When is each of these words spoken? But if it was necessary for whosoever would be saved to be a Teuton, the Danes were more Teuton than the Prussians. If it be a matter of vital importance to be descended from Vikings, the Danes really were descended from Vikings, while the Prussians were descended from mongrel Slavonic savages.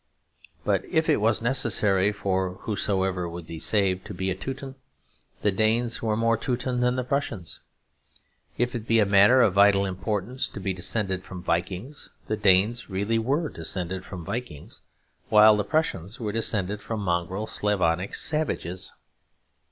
But 0.65 0.83
if 0.85 1.07
it 1.09 1.21
was 1.21 1.43
necessary 1.43 2.11
for 2.11 2.53
whosoever 2.61 3.29
would 3.29 3.45
be 3.45 3.59
saved 3.59 4.03
to 4.07 4.15
be 4.15 4.31
a 4.31 4.35
Teuton, 4.35 4.73
the 5.43 5.51
Danes 5.51 6.01
were 6.01 6.17
more 6.17 6.37
Teuton 6.39 6.79
than 6.79 6.95
the 6.95 7.03
Prussians. 7.03 7.61
If 8.57 8.73
it 8.73 8.87
be 8.87 8.97
a 8.97 9.05
matter 9.05 9.41
of 9.43 9.53
vital 9.53 9.85
importance 9.85 10.47
to 10.47 10.59
be 10.59 10.73
descended 10.73 11.23
from 11.23 11.43
Vikings, 11.43 12.09
the 12.25 12.35
Danes 12.35 12.89
really 12.89 13.19
were 13.19 13.47
descended 13.47 14.03
from 14.03 14.25
Vikings, 14.25 14.81
while 15.29 15.55
the 15.55 15.63
Prussians 15.63 16.19
were 16.19 16.31
descended 16.31 16.81
from 16.81 16.99
mongrel 17.01 17.45
Slavonic 17.45 18.15
savages. 18.15 18.93